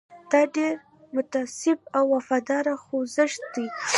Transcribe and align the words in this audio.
دا 0.31 0.41
ډېر 0.55 0.73
متعصب 1.15 1.79
او 1.97 2.03
وفادار 2.15 2.65
خوځښت 2.83 3.41
دی. 3.55 3.65